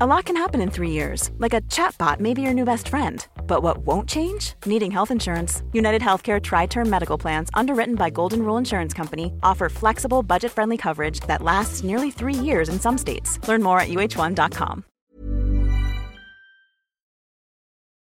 A 0.00 0.06
lot 0.06 0.24
can 0.24 0.36
happen 0.36 0.60
in 0.60 0.70
three 0.70 0.90
years, 0.90 1.30
like 1.38 1.54
a 1.54 1.60
chatbot 1.62 2.18
may 2.18 2.34
be 2.34 2.42
your 2.42 2.52
new 2.52 2.64
best 2.64 2.88
friend. 2.88 3.24
But 3.46 3.62
what 3.62 3.78
won't 3.86 4.08
change? 4.08 4.54
Needing 4.66 4.90
health 4.90 5.12
insurance. 5.12 5.62
United 5.72 6.02
Healthcare 6.02 6.42
Tri 6.42 6.66
Term 6.66 6.90
Medical 6.90 7.16
Plans, 7.16 7.48
underwritten 7.54 7.94
by 7.94 8.10
Golden 8.10 8.42
Rule 8.44 8.56
Insurance 8.56 8.92
Company, 8.92 9.32
offer 9.44 9.68
flexible, 9.68 10.24
budget 10.24 10.50
friendly 10.50 10.76
coverage 10.76 11.20
that 11.28 11.42
lasts 11.42 11.84
nearly 11.84 12.10
three 12.10 12.34
years 12.34 12.68
in 12.68 12.80
some 12.80 12.98
states. 12.98 13.38
Learn 13.46 13.62
more 13.62 13.78
at 13.78 13.88
uh1.com. 13.88 14.84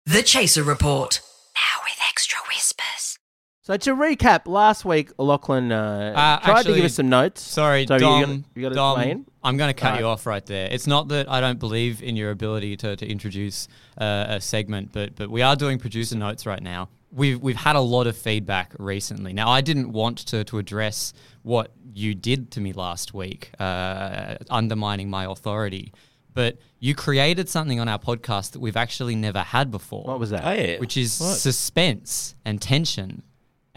The 0.04 0.22
Chaser 0.22 0.62
Report. 0.62 1.20
Now 1.54 1.82
with 1.84 1.98
extra 2.10 2.40
whispers. 2.48 3.18
So 3.62 3.76
to 3.78 3.94
recap, 3.94 4.46
last 4.46 4.84
week 4.84 5.12
Lachlan 5.18 5.72
uh, 5.72 6.12
Uh, 6.14 6.38
tried 6.40 6.44
to 6.52 6.58
actually- 6.58 6.74
give 6.76 6.84
us 6.84 6.94
some 6.94 7.08
notes. 7.08 7.40
Sorry, 7.40 7.86
so 7.86 7.96
Dom. 7.96 8.20
you 8.20 8.26
got, 8.26 8.36
you 8.56 8.62
got 8.64 8.68
to 8.70 8.74
Dom, 8.74 8.98
weigh 8.98 9.10
in? 9.12 9.26
I'm 9.42 9.56
going 9.56 9.68
to 9.68 9.74
cut 9.74 9.88
Alright. 9.88 10.00
you 10.00 10.06
off 10.06 10.26
right 10.26 10.44
there. 10.44 10.68
It's 10.70 10.86
not 10.86 11.08
that 11.08 11.30
I 11.30 11.40
don't 11.40 11.58
believe 11.58 12.02
in 12.02 12.14
your 12.16 12.30
ability 12.30 12.76
to, 12.78 12.96
to 12.96 13.06
introduce 13.06 13.68
uh, 13.98 14.26
a 14.28 14.40
segment, 14.40 14.92
but 14.92 15.16
but 15.16 15.30
we 15.30 15.42
are 15.42 15.56
doing 15.56 15.78
producer 15.78 16.16
notes 16.16 16.44
right 16.46 16.62
now. 16.62 16.88
We've 17.12 17.40
we've 17.40 17.56
had 17.56 17.74
a 17.76 17.80
lot 17.80 18.06
of 18.06 18.16
feedback 18.16 18.74
recently. 18.78 19.32
Now, 19.32 19.48
I 19.48 19.62
didn't 19.62 19.92
want 19.92 20.18
to 20.28 20.44
to 20.44 20.58
address 20.58 21.12
what 21.42 21.72
you 21.94 22.14
did 22.14 22.50
to 22.52 22.60
me 22.60 22.72
last 22.72 23.14
week, 23.14 23.50
uh, 23.58 24.36
undermining 24.50 25.08
my 25.10 25.24
authority. 25.24 25.92
But 26.32 26.58
you 26.78 26.94
created 26.94 27.48
something 27.48 27.80
on 27.80 27.88
our 27.88 27.98
podcast 27.98 28.52
that 28.52 28.60
we've 28.60 28.76
actually 28.76 29.16
never 29.16 29.40
had 29.40 29.70
before 29.72 30.04
What 30.04 30.20
was 30.20 30.30
that? 30.30 30.44
Oh, 30.46 30.52
yeah. 30.52 30.78
which 30.78 30.96
is 30.96 31.18
What? 31.18 31.36
suspense 31.36 32.36
and 32.44 32.62
tension. 32.62 33.22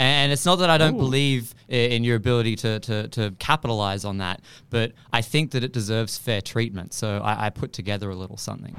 And 0.03 0.33
it's 0.33 0.45
not 0.45 0.57
that 0.57 0.69
I 0.69 0.77
don't 0.77 0.97
believe 0.97 1.55
in 1.69 2.03
your 2.03 2.17
ability 2.17 2.57
to, 2.57 2.79
to, 2.81 3.07
to 3.07 3.31
capitalize 3.39 4.03
on 4.03 4.17
that, 4.17 4.41
but 4.69 4.91
I 5.13 5.21
think 5.21 5.51
that 5.51 5.63
it 5.63 5.71
deserves 5.71 6.17
fair 6.17 6.41
treatment. 6.41 6.93
So 6.93 7.19
I, 7.23 7.45
I 7.45 7.49
put 7.49 7.71
together 7.71 8.09
a 8.09 8.15
little 8.15 8.35
something. 8.35 8.75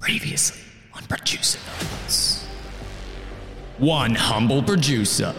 Previously 0.00 0.62
on 0.94 1.04
Producer 1.04 1.58
Notes. 1.82 2.46
One 3.76 4.14
humble 4.14 4.62
producer 4.62 5.34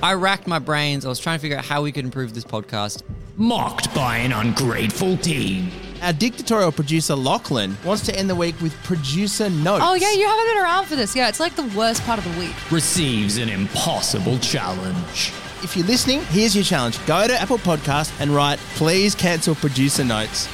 I 0.00 0.14
racked 0.14 0.46
my 0.46 0.58
brains. 0.58 1.04
I 1.04 1.08
was 1.08 1.18
trying 1.18 1.38
to 1.38 1.42
figure 1.42 1.58
out 1.58 1.64
how 1.64 1.82
we 1.82 1.92
could 1.92 2.04
improve 2.04 2.34
this 2.34 2.44
podcast. 2.44 3.02
Mocked 3.36 3.92
by 3.94 4.18
an 4.18 4.32
ungrateful 4.32 5.16
team. 5.16 5.70
Our 6.02 6.12
dictatorial 6.12 6.72
producer 6.72 7.14
Lachlan 7.14 7.76
wants 7.84 8.04
to 8.06 8.18
end 8.18 8.28
the 8.28 8.34
week 8.34 8.60
with 8.60 8.74
producer 8.82 9.48
notes. 9.48 9.84
Oh, 9.86 9.94
yeah, 9.94 10.10
you 10.12 10.26
haven't 10.26 10.46
been 10.46 10.58
around 10.58 10.86
for 10.86 10.96
this. 10.96 11.14
Yeah, 11.14 11.28
it's 11.28 11.38
like 11.38 11.54
the 11.54 11.62
worst 11.78 12.02
part 12.02 12.18
of 12.18 12.24
the 12.24 12.40
week. 12.40 12.72
Receives 12.72 13.36
an 13.36 13.48
impossible 13.48 14.36
challenge. 14.40 15.32
If 15.62 15.76
you're 15.76 15.86
listening, 15.86 16.22
here's 16.24 16.56
your 16.56 16.64
challenge. 16.64 16.98
Go 17.06 17.28
to 17.28 17.40
Apple 17.40 17.58
Podcast 17.58 18.12
and 18.20 18.34
write, 18.34 18.58
please 18.74 19.14
cancel 19.14 19.54
producer 19.54 20.02
notes. 20.02 20.48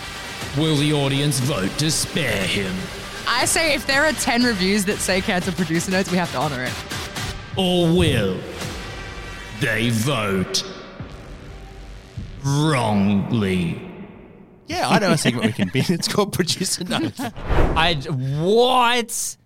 Will 0.58 0.76
the 0.76 0.92
audience 0.92 1.40
vote 1.40 1.70
to 1.78 1.90
spare 1.90 2.46
him? 2.46 2.74
I 3.26 3.46
say 3.46 3.72
if 3.72 3.86
there 3.86 4.04
are 4.04 4.12
10 4.12 4.42
reviews 4.42 4.84
that 4.84 4.98
say 4.98 5.22
cancel 5.22 5.54
producer 5.54 5.90
notes, 5.90 6.10
we 6.10 6.18
have 6.18 6.30
to 6.32 6.38
honor 6.38 6.64
it. 6.64 6.74
Or 7.56 7.90
will 7.96 8.38
they 9.60 9.88
vote 9.88 10.62
wrongly? 12.44 13.87
Yeah, 14.68 14.88
I 14.88 14.98
know 14.98 15.12
a 15.12 15.18
segment 15.18 15.46
we 15.46 15.52
can 15.52 15.68
bin. 15.68 15.84
It's 15.88 16.08
called 16.08 16.32
producer 16.32 16.84
notes. 16.88 17.20
I 17.20 17.94
what? 18.40 19.36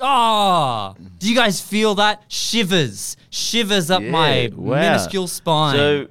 Ah, 0.00 0.94
do 1.18 1.28
you 1.28 1.34
guys 1.34 1.60
feel 1.60 1.94
that 1.96 2.24
shivers, 2.28 3.18
shivers 3.28 3.90
up 3.90 4.02
my 4.02 4.50
wow. 4.54 4.80
minuscule 4.80 5.28
spine? 5.28 5.76
So, 5.76 6.08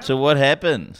so 0.00 0.16
what 0.16 0.38
happened? 0.38 0.98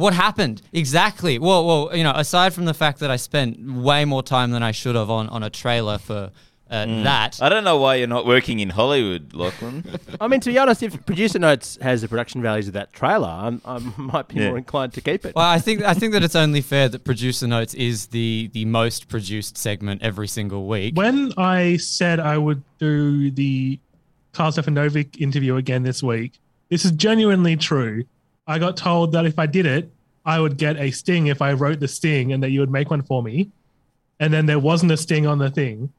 what 0.00 0.14
happened 0.14 0.62
exactly? 0.72 1.38
Well, 1.38 1.66
well, 1.66 1.96
you 1.96 2.02
know, 2.04 2.12
aside 2.14 2.54
from 2.54 2.64
the 2.64 2.74
fact 2.74 3.00
that 3.00 3.10
I 3.10 3.16
spent 3.16 3.60
way 3.72 4.04
more 4.04 4.22
time 4.22 4.50
than 4.50 4.62
I 4.62 4.72
should 4.72 4.94
have 4.96 5.10
on 5.10 5.28
on 5.28 5.42
a 5.42 5.50
trailer 5.50 5.98
for 5.98 6.30
uh, 6.70 6.86
that. 7.02 7.42
I 7.42 7.48
don't 7.48 7.64
know 7.64 7.76
why 7.78 7.96
you're 7.96 8.06
not 8.06 8.24
working 8.26 8.60
in 8.60 8.70
Hollywood, 8.70 9.34
Lachlan. 9.34 9.84
I 10.20 10.28
mean, 10.28 10.40
to 10.40 10.50
be 10.50 10.58
honest, 10.58 10.82
if 10.82 11.04
producer 11.04 11.38
notes 11.38 11.76
has 11.82 12.00
the 12.02 12.08
production 12.08 12.40
values 12.42 12.68
of 12.68 12.74
that 12.74 12.92
trailer, 12.92 13.28
I'm, 13.28 13.60
I 13.64 13.78
might 13.96 14.28
be 14.28 14.36
Yeah. 14.36 14.48
more 14.48 14.58
inclined 14.58 14.92
to 14.94 15.00
keep 15.00 15.24
it. 15.26 15.34
Well, 15.34 15.44
I 15.44 15.58
think 15.58 15.82
I 15.82 15.94
think 15.94 16.12
that 16.12 16.22
it's 16.22 16.36
only 16.36 16.60
fair 16.60 16.88
that 16.88 17.04
producer 17.04 17.46
notes 17.46 17.74
is 17.74 18.06
the 18.08 18.50
the 18.52 18.64
most 18.66 19.08
produced 19.08 19.58
segment 19.58 20.02
every 20.02 20.28
single 20.28 20.66
week. 20.66 20.96
When 20.96 21.32
I 21.36 21.76
said 21.78 22.20
I 22.20 22.38
would 22.38 22.62
do 22.78 23.30
the 23.30 23.78
Karl 24.32 24.52
Stefanovic 24.52 25.20
interview 25.20 25.56
again 25.56 25.82
this 25.82 26.02
week, 26.02 26.34
this 26.68 26.84
is 26.84 26.92
genuinely 26.92 27.56
true. 27.56 28.04
I 28.46 28.58
got 28.58 28.76
told 28.76 29.12
that 29.12 29.26
if 29.26 29.38
I 29.38 29.46
did 29.46 29.66
it, 29.66 29.90
I 30.24 30.38
would 30.38 30.56
get 30.56 30.76
a 30.76 30.90
sting 30.92 31.26
if 31.26 31.42
I 31.42 31.52
wrote 31.54 31.80
the 31.80 31.88
sting 31.88 32.32
and 32.32 32.42
that 32.42 32.50
you 32.50 32.60
would 32.60 32.70
make 32.70 32.90
one 32.90 33.02
for 33.02 33.22
me. 33.22 33.50
And 34.20 34.32
then 34.32 34.46
there 34.46 34.58
wasn't 34.58 34.92
a 34.92 34.96
sting 34.96 35.26
on 35.26 35.38
the 35.38 35.50
thing. 35.50 35.92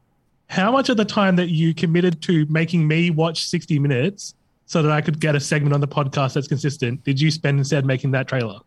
How 0.51 0.69
much 0.69 0.89
of 0.89 0.97
the 0.97 1.05
time 1.05 1.37
that 1.37 1.47
you 1.47 1.73
committed 1.73 2.21
to 2.23 2.45
making 2.49 2.85
me 2.85 3.09
watch 3.09 3.45
60 3.47 3.79
minutes 3.79 4.35
so 4.65 4.81
that 4.81 4.91
I 4.91 4.99
could 4.99 5.21
get 5.21 5.33
a 5.33 5.39
segment 5.39 5.73
on 5.73 5.79
the 5.79 5.87
podcast 5.87 6.33
that's 6.33 6.49
consistent 6.49 7.01
did 7.05 7.21
you 7.21 7.31
spend 7.31 7.57
instead 7.57 7.85
making 7.85 8.11
that 8.11 8.27
trailer? 8.27 8.59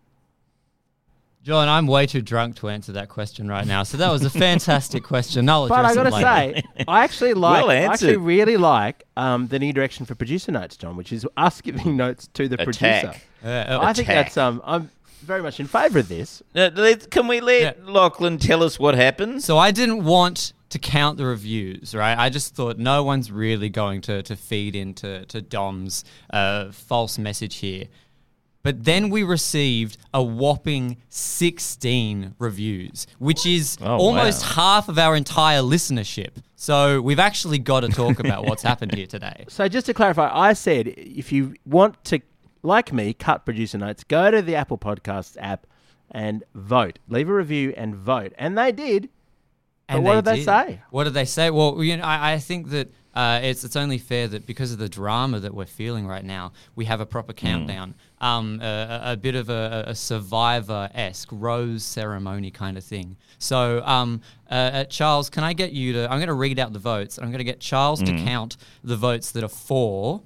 John, 1.42 1.68
I'm 1.68 1.86
way 1.86 2.06
too 2.06 2.22
drunk 2.22 2.56
to 2.56 2.70
answer 2.70 2.92
that 2.92 3.10
question 3.10 3.48
right 3.48 3.66
now. 3.66 3.82
So 3.82 3.98
that 3.98 4.10
was 4.10 4.24
a 4.24 4.30
fantastic 4.30 5.02
question. 5.12 5.46
I'll 5.50 5.68
But 5.68 5.84
I 5.84 5.94
got 5.94 6.04
to 6.04 6.12
say, 6.12 6.62
I 6.88 7.04
actually 7.04 7.34
like, 7.34 7.60
Well 7.66 7.70
I 7.70 7.76
actually 7.76 8.16
really 8.16 8.56
like 8.56 9.04
um, 9.18 9.48
the 9.48 9.58
new 9.58 9.74
direction 9.74 10.06
for 10.06 10.14
producer 10.14 10.52
notes, 10.52 10.78
John, 10.78 10.96
which 10.96 11.12
is 11.12 11.26
us 11.36 11.60
giving 11.60 11.96
notes 11.98 12.28
to 12.32 12.48
the 12.48 12.56
producer. 12.56 12.86
Attack. 12.86 13.22
Uh, 13.44 13.78
I 13.82 13.92
think 13.92 14.08
Attack. 14.08 14.24
that's 14.24 14.38
um, 14.38 14.62
I'm 14.64 14.90
very 15.20 15.42
much 15.42 15.60
in 15.60 15.66
favour 15.66 15.98
of 15.98 16.08
this. 16.08 16.42
Now, 16.54 16.68
let- 16.68 17.10
can 17.10 17.28
we 17.28 17.42
let 17.42 17.60
Yeah. 17.60 17.72
Lachlan 17.92 18.38
tell 18.38 18.62
us 18.62 18.78
what 18.78 18.94
happened? 18.94 19.42
So 19.44 19.58
I 19.58 19.70
didn't 19.70 20.04
want 20.04 20.54
to 20.74 20.78
count 20.78 21.16
the 21.18 21.24
reviews, 21.24 21.94
right? 21.94 22.16
I 22.18 22.28
just 22.28 22.54
thought 22.54 22.78
no 22.78 23.02
one's 23.02 23.30
really 23.32 23.68
going 23.68 24.00
to, 24.02 24.22
to 24.24 24.36
feed 24.36 24.76
into 24.76 25.24
to 25.26 25.40
Dom's 25.40 26.04
uh, 26.30 26.70
false 26.72 27.16
message 27.18 27.56
here. 27.56 27.84
But 28.62 28.84
then 28.84 29.10
we 29.10 29.22
received 29.22 29.98
a 30.12 30.22
whopping 30.22 30.96
16 31.10 32.34
reviews, 32.38 33.06
which 33.18 33.44
is 33.46 33.76
Oh, 33.80 33.96
almost 33.98 34.42
wow. 34.42 34.48
half 34.54 34.88
of 34.88 34.98
our 34.98 35.14
entire 35.16 35.60
listenership. 35.60 36.36
So 36.56 37.00
we've 37.00 37.18
actually 37.18 37.58
got 37.58 37.80
to 37.80 37.88
talk 37.88 38.18
about 38.20 38.46
what's 38.46 38.62
happened 38.70 38.94
here 38.94 39.06
today. 39.06 39.44
So 39.48 39.68
just 39.68 39.86
to 39.86 39.94
clarify, 39.94 40.30
I 40.32 40.54
said 40.54 40.88
if 40.88 41.30
you 41.30 41.54
want 41.66 42.02
to, 42.04 42.20
like 42.62 42.92
me, 42.92 43.12
cut 43.14 43.44
producer 43.44 43.78
notes, 43.78 44.02
go 44.04 44.30
to 44.30 44.40
the 44.42 44.54
Apple 44.56 44.78
Podcasts 44.78 45.36
app 45.40 45.66
and 46.10 46.42
vote. 46.54 46.98
Leave 47.08 47.28
a 47.28 47.34
review 47.34 47.74
and 47.76 47.94
vote. 47.94 48.32
And 48.38 48.56
they 48.56 48.72
did. 48.72 49.08
But 49.88 50.02
what 50.02 50.14
did 50.16 50.24
they 50.24 50.42
say? 50.42 50.80
What 50.90 51.04
did 51.04 51.14
they 51.14 51.24
say? 51.24 51.50
Well, 51.50 51.82
you 51.82 51.96
know, 51.96 52.04
I, 52.04 52.34
I 52.34 52.38
think 52.38 52.70
that 52.70 52.90
uh, 53.14 53.40
it's 53.42 53.62
it's 53.64 53.76
only 53.76 53.98
fair 53.98 54.26
that 54.26 54.46
because 54.46 54.72
of 54.72 54.78
the 54.78 54.88
drama 54.88 55.38
that 55.40 55.54
we're 55.54 55.66
feeling 55.66 56.06
right 56.06 56.24
now, 56.24 56.52
we 56.74 56.86
have 56.86 57.00
a 57.00 57.06
proper 57.06 57.32
countdown, 57.32 57.94
um, 58.20 58.60
a, 58.60 59.00
a, 59.04 59.16
bit 59.16 59.36
of 59.36 59.50
a, 59.50 59.84
a 59.86 59.94
survivor 59.94 60.90
esque 60.94 61.28
rose 61.30 61.84
ceremony 61.84 62.50
kind 62.50 62.76
of 62.76 62.82
thing. 62.82 63.16
So, 63.38 63.84
um, 63.84 64.20
uh, 64.50 64.54
uh, 64.54 64.84
Charles, 64.84 65.30
can 65.30 65.44
I 65.44 65.52
get 65.52 65.72
you 65.72 65.92
to? 65.92 66.04
I'm 66.10 66.18
going 66.18 66.26
to 66.26 66.34
read 66.34 66.58
out 66.58 66.72
the 66.72 66.80
votes. 66.80 67.18
I'm 67.18 67.26
going 67.26 67.38
to 67.38 67.44
get 67.44 67.60
Charles 67.60 68.02
to 68.02 68.16
count 68.24 68.56
the 68.82 68.96
votes 68.96 69.30
that 69.32 69.44
are 69.44 69.48
for, 69.48 70.22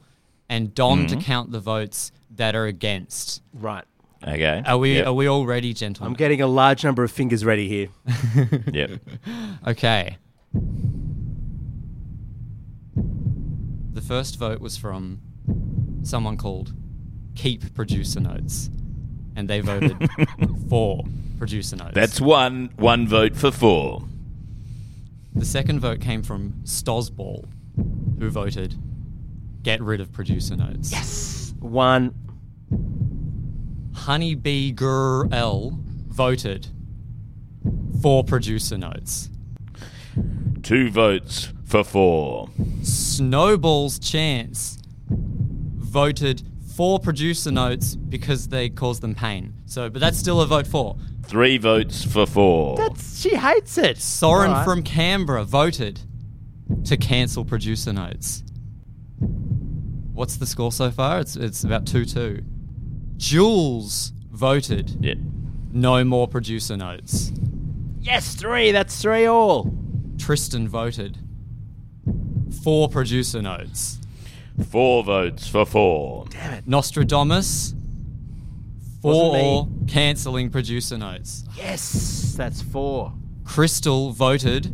and 0.49 0.75
Dom 0.75 1.07
to 1.09 1.17
count 1.17 1.51
the 1.51 1.61
votes 1.61 2.11
that 2.37 2.55
are 2.55 2.67
against. 2.67 3.43
Right. 3.53 3.85
Okay. 4.27 4.63
Are 4.67 4.79
we 4.79 4.97
Yep. 4.97 5.07
are 5.07 5.13
we 5.13 5.27
all 5.29 5.47
ready, 5.47 5.73
gentlemen? 5.73 6.13
I'm 6.13 6.17
getting 6.17 6.41
a 6.41 6.47
large 6.47 6.83
number 6.85 7.05
of 7.05 7.11
fingers 7.13 7.45
ready 7.45 7.69
here. 7.69 7.89
Yep. 8.73 9.01
Okay. 9.67 10.17
The 13.93 14.01
first 14.03 14.39
vote 14.39 14.61
was 14.61 14.77
from 14.77 15.21
someone 16.03 16.37
called 16.37 16.73
Keep 17.35 17.75
Producer 17.75 18.21
Notes, 18.21 18.71
and 19.37 19.49
they 19.49 19.61
voted 19.61 19.97
for 20.69 21.05
Producer 21.39 21.77
Notes. 21.77 21.95
That's 21.95 22.21
one. 22.21 22.71
One 22.77 23.07
vote 23.09 23.37
for 23.37 23.51
four. 23.51 24.05
the 25.35 25.45
second 25.45 25.81
vote 25.81 26.01
came 26.01 26.23
from 26.23 26.55
Stosball, 26.65 27.45
who 28.19 28.31
voted 28.31 28.77
Get 29.63 29.83
rid 29.83 30.01
of 30.01 30.13
Producer 30.13 30.57
Notes. 30.57 30.93
Yes. 30.93 31.53
One. 31.59 32.15
Honeybee 33.99 34.73
Girl 34.73 35.29
voted 36.07 36.69
for 38.01 38.25
Producer 38.25 38.79
Notes. 38.79 39.29
Two 40.63 40.91
votes 40.91 41.53
for 41.65 41.85
four. 41.85 42.49
Snowball's 42.83 43.99
Chance 43.99 44.79
voted 45.09 46.43
for 46.77 47.01
producer 47.01 47.51
notes 47.51 47.97
because 47.97 48.47
they 48.49 48.69
cause 48.69 49.01
them 49.01 49.15
pain. 49.15 49.53
So, 49.67 49.91
but 49.91 50.01
that's 50.01 50.17
still 50.17 50.41
a 50.41 50.47
vote 50.47 50.67
for. 50.67 50.97
Three 51.25 51.59
votes 51.59 52.05
for 52.05 52.25
four. 52.25 52.77
That's 52.77 53.21
she 53.21 53.35
hates 53.35 53.79
it. 53.79 53.99
Soren 53.99 54.51
Alright. 54.51 54.65
from 54.65 54.83
Canberra 54.85 55.45
voted 55.45 56.01
to 56.85 56.97
cancel 56.97 57.45
producer 57.45 57.93
notes. 57.93 58.45
What's 60.13 60.37
the 60.37 60.47
score 60.47 60.71
so 60.71 60.91
far? 60.91 61.19
It's 61.19 61.35
it's 61.35 61.65
about 61.65 61.85
two 61.85 62.05
two. 62.05 62.45
Jules 63.19 64.13
voted 64.31 64.97
yeah. 65.05 65.15
no 65.71 66.03
more 66.05 66.27
producer 66.27 66.77
notes. 66.77 67.33
Yes, 68.01 68.35
three. 68.35 68.73
That's 68.73 69.03
three 69.03 69.27
all. 69.27 69.75
Tristan 70.17 70.67
voted 70.69 71.19
Four 72.63 72.89
producer 72.89 73.43
notes. 73.43 73.99
Four 74.71 75.05
votes 75.05 75.47
for 75.49 75.65
four. 75.65 76.27
Damn 76.31 76.55
it. 76.55 76.67
Nostradamus. 76.67 77.75
Four 79.01 79.69
cancelling 79.87 80.51
producer 80.51 80.99
notes. 80.99 81.45
Yes, 81.57 82.35
that's 82.37 82.63
four. 82.63 83.13
Crystal 83.45 84.11
voted 84.11 84.73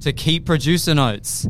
to 0.00 0.12
keep 0.12 0.44
producer 0.44 0.94
notes. 0.94 1.46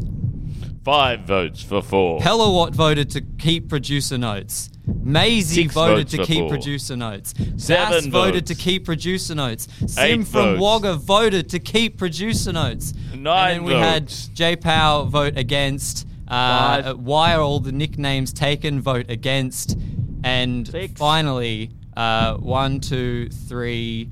Five 0.84 1.20
votes 1.20 1.62
for 1.62 1.82
four. 1.82 2.20
Pellawatt 2.20 2.74
voted 2.74 3.10
to 3.10 3.22
keep 3.22 3.68
producer 3.70 4.18
notes. 4.18 4.68
Maisie 5.02 5.62
Six 5.62 5.74
voted 5.74 6.08
to 6.08 6.18
keep 6.26 6.40
four. 6.40 6.50
producer 6.50 6.94
notes. 6.94 7.32
Seven 7.56 8.04
Bass 8.04 8.06
voted 8.06 8.46
votes. 8.46 8.48
to 8.48 8.54
keep 8.54 8.84
producer 8.84 9.34
notes. 9.34 9.66
Sim 9.86 10.20
Eight 10.20 10.26
from 10.28 10.58
votes. 10.58 10.60
Wagga 10.62 10.94
voted 10.96 11.48
to 11.50 11.58
keep 11.58 11.96
producer 11.96 12.52
notes. 12.52 12.92
Nine 13.14 13.58
and 13.58 13.60
then 13.60 13.64
we 13.64 13.72
votes. 13.72 14.26
had 14.26 14.36
J 14.36 14.56
Pow 14.56 15.04
vote 15.04 15.38
against. 15.38 16.06
Uh, 16.28 16.82
Five. 16.82 16.98
why 16.98 17.34
are 17.34 17.40
all 17.40 17.60
the 17.60 17.72
nicknames 17.72 18.32
taken? 18.34 18.80
Vote 18.82 19.06
against. 19.10 19.78
And 20.22 20.68
Six. 20.68 20.98
finally, 20.98 21.70
uh, 21.96 22.34
one, 22.36 22.80
two, 22.80 23.28
three 23.30 24.10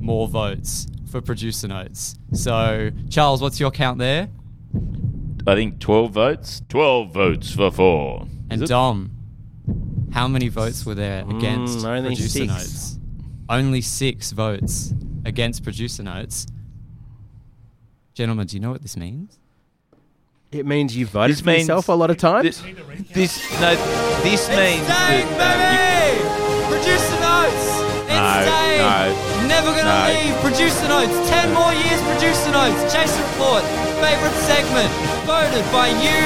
more 0.00 0.26
votes 0.26 0.86
for 1.10 1.20
producer 1.20 1.68
notes. 1.68 2.16
So, 2.32 2.90
Charles, 3.10 3.40
what's 3.42 3.60
your 3.60 3.70
count 3.70 3.98
there? 3.98 4.28
I 5.46 5.54
think 5.54 5.80
12 5.80 6.12
votes. 6.12 6.62
12 6.68 7.12
votes 7.12 7.52
for 7.54 7.70
four. 7.70 8.26
And 8.50 8.66
Dom, 8.66 9.10
how 10.12 10.28
many 10.28 10.48
votes 10.48 10.84
were 10.86 10.94
there 10.94 11.22
against 11.28 11.78
Mm, 11.78 11.84
only 11.84 12.08
producer 12.10 12.28
six. 12.28 12.46
notes? 12.48 12.98
Only 13.48 13.80
six 13.80 14.32
votes 14.32 14.94
against 15.24 15.62
producer 15.62 16.02
notes. 16.02 16.46
Gentlemen, 18.14 18.46
do 18.46 18.56
you 18.56 18.60
know 18.60 18.70
what 18.70 18.82
this 18.82 18.96
means? 18.96 19.38
It 20.52 20.66
means 20.66 20.94
you 20.96 21.06
voted 21.06 21.36
This 21.36 21.40
for 21.40 21.46
means- 21.46 21.60
yourself 21.62 21.88
a 21.88 21.92
lot 21.92 22.10
of 22.10 22.18
times. 22.18 22.62
This, 22.62 22.62
this 23.14 23.60
no, 23.60 23.74
this 24.22 24.48
means 24.48 24.86
that 24.86 25.24
um, 25.24 26.68
you- 26.68 26.76
Producer 26.76 27.20
notes. 27.20 27.81
It's 28.22 28.46
No, 28.46 28.52
staying. 28.52 28.78
no, 28.78 29.46
Never 29.48 29.70
gonna 29.72 29.84
no. 29.84 30.14
leave. 30.14 30.34
Producer 30.40 30.88
notes. 30.88 31.28
Ten 31.28 31.52
more 31.52 31.72
years. 31.72 32.00
Producer 32.02 32.50
notes. 32.52 32.92
Jason 32.92 33.24
Fort. 33.36 33.62
Favorite 34.00 34.36
segment. 34.46 34.90
Voted 35.26 35.64
by 35.72 35.88
you, 35.88 36.22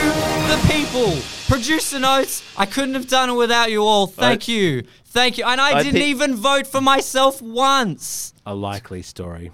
the 0.51 0.59
people. 0.73 1.17
Producer 1.49 1.99
notes. 1.99 2.43
I 2.57 2.67
couldn't 2.67 2.95
have 2.95 3.09
done 3.09 3.31
it 3.31 3.35
without 3.35 3.71
you 3.71 3.83
all. 3.83 4.07
Thank 4.07 4.49
I- 4.49 4.53
you. 4.53 4.83
Thank 5.07 5.39
you. 5.39 5.45
And 5.45 5.61
I, 5.61 5.71
I 5.79 5.83
didn't 5.83 5.95
think- 5.95 6.05
even 6.09 6.37
vote 6.37 6.67
for 6.67 6.81
myself 6.83 7.41
once. 7.41 8.35
A 8.45 8.55
likely 8.55 9.01
story. 9.03 9.51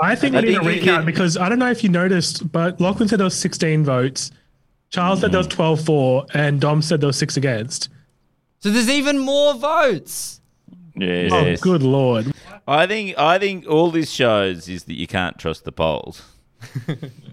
I 0.00 0.14
think 0.14 0.32
we 0.34 0.38
I 0.38 0.40
need 0.42 0.50
a 0.56 0.60
think 0.60 0.62
you- 0.62 0.68
recount 0.68 1.02
you- 1.02 1.06
because 1.06 1.36
I 1.36 1.48
don't 1.48 1.58
know 1.58 1.70
if 1.70 1.82
you 1.82 1.88
noticed, 1.90 2.50
but 2.52 2.80
Lachlan 2.80 3.08
said 3.08 3.18
there 3.18 3.24
was 3.24 3.34
16 3.36 3.84
votes. 3.84 4.30
Charles 4.90 5.20
said 5.20 5.32
there 5.32 5.38
was 5.38 5.48
12 5.48 5.80
for, 5.84 6.24
and 6.32 6.60
Dom 6.60 6.80
said 6.80 7.00
there 7.00 7.08
was 7.08 7.18
six 7.18 7.36
against. 7.36 7.88
So 8.60 8.70
there's 8.70 8.88
even 8.88 9.18
more 9.18 9.54
votes. 9.54 10.40
Oh, 11.02 11.04
yes. 11.06 11.60
Oh, 11.60 11.62
good 11.62 11.82
lord! 11.82 12.32
I 12.66 12.86
think 12.86 13.18
I 13.18 13.38
think 13.38 13.66
all 13.66 13.90
this 13.90 14.10
shows 14.10 14.68
is 14.68 14.84
that 14.84 14.94
you 14.94 15.06
can't 15.06 15.38
trust 15.38 15.64
the 15.64 15.72
polls. 15.72 16.22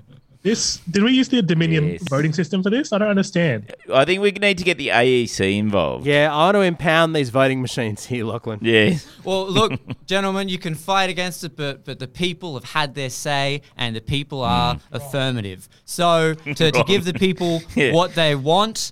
This 0.46 0.78
did 0.88 1.02
we 1.02 1.12
use 1.12 1.28
the 1.28 1.42
Dominion 1.42 1.88
Yes. 1.88 2.04
voting 2.08 2.32
system 2.32 2.62
for 2.62 2.70
this? 2.70 2.94
I 2.94 3.00
don't 3.00 3.08
understand. 3.10 3.74
I 3.92 4.06
think 4.06 4.22
we 4.22 4.30
need 4.30 4.60
to 4.60 4.64
get 4.64 4.78
the 4.78 4.90
AEC 4.90 5.58
involved. 5.58 6.06
Yeah, 6.06 6.32
I 6.32 6.38
want 6.38 6.56
to 6.58 6.62
impound 6.62 7.16
these 7.16 7.32
voting 7.32 7.64
machines 7.64 8.06
here, 8.06 8.26
Lachlan. 8.26 8.60
Yes. 8.62 9.08
Well, 9.24 9.50
look, 9.50 9.72
gentlemen, 10.06 10.48
you 10.50 10.60
can 10.60 10.76
fight 10.76 11.10
against 11.10 11.44
it, 11.44 11.56
but 11.56 11.84
but 11.84 11.98
the 11.98 12.08
people 12.08 12.54
have 12.54 12.64
had 12.64 12.94
their 12.94 13.10
say, 13.10 13.64
and 13.76 13.96
the 13.96 14.02
people 14.02 14.44
are 14.44 14.76
hmm. 14.76 14.96
affirmative. 14.96 15.68
So 15.84 16.36
to, 16.36 16.72
to 16.72 16.84
give 16.86 17.06
the 17.06 17.14
people 17.14 17.64
Yeah. 17.76 17.94
what 17.94 18.14
they 18.14 18.36
want, 18.36 18.92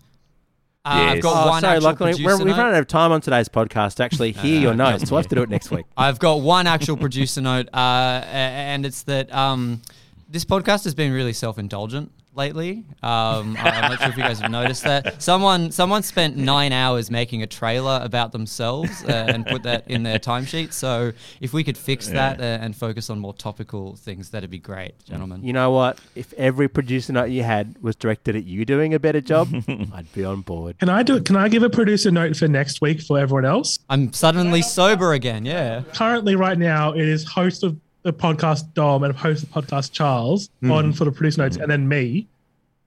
uh, 0.85 0.89
I've 0.89 1.21
got 1.21 1.45
Oh, 1.45 1.49
one 1.49 1.61
sorry, 1.61 1.75
actual 1.77 1.89
Lachlan. 1.91 2.09
producer 2.15 2.37
We're, 2.37 2.45
we've 2.45 2.57
run 2.57 2.73
out 2.73 2.79
of 2.79 2.87
time 2.87 3.11
on 3.11 3.21
today's 3.21 3.47
podcast 3.49 3.95
to 3.95 4.03
actually 4.03 4.31
hear 4.43 4.59
your 4.59 4.73
notes, 4.73 5.03
so 5.07 5.11
we'll 5.15 5.21
have 5.21 5.29
to 5.29 5.35
do 5.35 5.41
it 5.43 5.49
next 5.49 5.71
week. 5.71 5.85
I've 5.97 6.19
got 6.19 6.41
one 6.41 6.67
actual 6.67 6.97
producer 6.97 7.41
note, 7.41 7.69
uh, 7.73 7.77
and 8.25 8.85
it's 8.85 9.03
that 9.03 9.33
um, 9.33 9.81
this 10.29 10.43
podcast 10.45 10.83
has 10.83 10.93
been 10.95 11.11
really 11.13 11.33
self-indulgent 11.33 12.11
lately. 12.35 12.83
Um, 13.01 13.55
I- 13.59 13.69
I'm 13.81 13.89
not 13.91 13.99
sure 13.99 14.09
if 14.09 14.17
you 14.17 14.23
guys 14.23 14.39
have 14.39 14.51
noticed 14.51 14.83
that. 14.83 15.21
Someone 15.21 15.71
someone 15.71 16.03
spent 16.03 16.37
nine 16.37 16.71
hours 16.71 17.09
making 17.11 17.43
a 17.43 17.47
trailer 17.47 17.99
about 18.03 18.31
themselves 18.31 19.03
uh, 19.03 19.25
and 19.29 19.45
put 19.45 19.63
that 19.63 19.89
in 19.89 20.03
their 20.03 20.19
timesheet. 20.19 20.73
So 20.73 21.11
if 21.41 21.53
we 21.53 21.63
could 21.63 21.77
fix 21.77 22.07
that 22.09 22.39
uh, 22.39 22.43
and 22.43 22.75
focus 22.75 23.09
on 23.09 23.19
more 23.19 23.33
topical 23.33 23.95
things, 23.95 24.29
that'd 24.31 24.49
be 24.49 24.59
great, 24.59 24.93
gentlemen. 25.05 25.43
You 25.43 25.53
know 25.53 25.71
what? 25.71 25.99
If 26.15 26.33
every 26.33 26.67
producer 26.67 27.13
note 27.13 27.25
you 27.29 27.43
had 27.43 27.81
was 27.81 27.95
directed 27.95 28.35
at 28.35 28.43
you 28.45 28.65
doing 28.65 28.93
a 28.93 28.99
better 28.99 29.21
job, 29.21 29.49
I'd 29.93 30.11
be 30.13 30.25
on 30.25 30.41
board. 30.41 30.79
Can 30.79 30.89
I 30.89 31.03
do? 31.03 31.21
Can 31.21 31.35
I 31.35 31.49
give 31.49 31.63
a 31.63 31.69
producer 31.69 32.11
note 32.11 32.35
for 32.35 32.47
next 32.47 32.81
week 32.81 33.01
for 33.01 33.19
everyone 33.19 33.45
else? 33.45 33.77
I'm 33.89 34.11
suddenly 34.13 34.61
sober 34.61 35.13
again. 35.13 35.45
Yeah. 35.45 35.83
Currently, 35.93 36.35
right 36.35 36.57
now, 36.57 36.93
it 36.93 37.07
is 37.07 37.23
host 37.25 37.63
of 37.63 37.77
the 38.03 38.13
podcast 38.13 38.73
Dom 38.73 39.03
and 39.03 39.15
host 39.15 39.41
the 39.41 39.61
podcast 39.61 39.91
Charles 39.91 40.49
on 40.63 40.93
for 40.93 41.05
the 41.05 41.11
producer 41.11 41.41
notes, 41.41 41.57
and 41.57 41.69
then 41.69 41.87
me. 41.87 42.27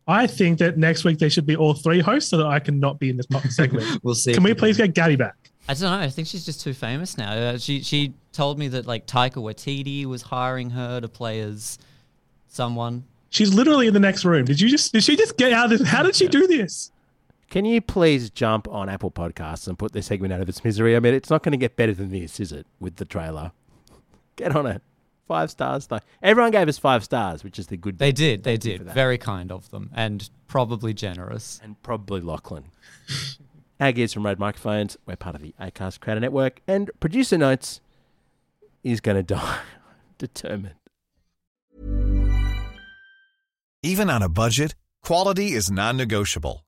I 0.09 0.29
think 0.29 0.59
that 0.61 0.79
next 0.79 1.03
week 1.03 1.19
they 1.19 1.29
should 1.29 1.47
be 1.47 1.57
all 1.57 1.75
three 1.75 1.99
hosts 1.99 2.31
so 2.31 2.37
that 2.37 2.47
I 2.47 2.61
can 2.61 2.79
not 2.79 3.01
be 3.01 3.11
in 3.11 3.17
this 3.17 3.27
po- 3.27 3.41
segment. 3.49 4.05
We'll 4.05 4.15
see. 4.15 4.35
Can 4.35 4.45
we 4.45 4.55
please 4.55 4.77
get 4.77 4.95
Gabby 4.95 5.17
back? 5.17 5.35
I 5.69 5.75
don't 5.75 5.91
know. 5.91 5.99
I 5.99 6.09
think 6.11 6.29
she's 6.29 6.45
just 6.45 6.61
too 6.61 6.75
famous 6.75 7.19
now. 7.19 7.33
Uh, 7.33 7.59
she 7.59 7.83
she 7.83 8.13
told 8.33 8.57
me 8.59 8.69
that 8.69 8.87
like 8.87 9.07
Taika 9.07 9.37
Waititi 9.37 10.05
was 10.07 10.23
hiring 10.23 10.71
her 10.71 11.01
to 11.01 11.09
play 11.09 11.41
as 11.41 11.79
someone. 12.47 13.03
She's 13.31 13.53
literally 13.53 13.89
in 13.89 13.95
the 13.95 14.01
next 14.01 14.25
room. 14.25 14.45
Did 14.45 14.61
you 14.61 14.69
just? 14.69 14.93
Did 14.93 15.03
she 15.03 15.17
just 15.17 15.37
get 15.37 15.53
out 15.53 15.73
of 15.73 15.79
this? 15.79 15.89
How 15.89 16.05
did 16.05 16.15
she 16.15 16.29
do 16.29 16.47
this? 16.47 16.93
Can 17.51 17.65
you 17.65 17.81
please 17.81 18.31
jump 18.31 18.69
on 18.69 18.89
Apple 18.89 19.11
Podcasts 19.11 19.67
and 19.69 19.79
put 19.79 19.93
this 19.93 20.07
segment 20.07 20.33
out 20.33 20.41
of 20.41 20.49
its 20.49 20.65
misery? 20.65 20.97
I 20.97 21.01
mean, 21.01 21.15
it's 21.15 21.31
not 21.31 21.43
going 21.43 21.53
to 21.53 21.59
get 21.59 21.77
better 21.77 21.95
than 21.95 22.11
this, 22.11 22.41
is 22.41 22.53
it? 22.53 22.67
With 22.81 22.97
the 22.97 23.05
trailer, 23.05 23.53
get 24.37 24.55
on 24.55 24.67
it. 24.67 24.83
Five 25.27 25.51
stars 25.51 25.87
though. 25.89 25.99
Everyone 26.23 26.53
gave 26.53 26.69
us 26.69 26.79
five 26.79 27.03
stars, 27.05 27.43
which 27.43 27.59
is 27.59 27.67
the 27.67 27.77
good. 27.77 27.99
They 27.99 28.13
did. 28.13 28.45
They 28.45 28.53
Thank 28.57 28.65
you 28.65 28.79
did. 28.79 28.93
Very 28.93 29.19
kind 29.19 29.51
of 29.51 29.69
them, 29.71 29.91
and 29.95 30.29
probably 30.47 30.95
generous. 30.95 31.61
and 31.63 31.81
probably 31.83 32.21
Lachlan. 32.21 32.65
Our 33.81 33.93
gears 33.93 34.13
from 34.15 34.25
Rode 34.25 34.39
Microphones. 34.39 34.97
We're 35.05 35.17
part 35.17 35.35
of 35.35 35.43
the 35.43 35.55
Acast 35.61 36.01
Creator 36.01 36.21
Network, 36.21 36.61
and 36.67 36.91
producer 37.01 37.37
notes 37.37 37.81
is 38.83 39.01
going 39.01 39.17
to 39.17 39.23
die. 39.23 39.59
Determined. 40.19 40.75
Even 43.83 44.09
on 44.09 44.23
a 44.23 44.29
budget, 44.29 44.75
quality 45.03 45.53
is 45.53 45.71
non-negotiable. 45.71 46.65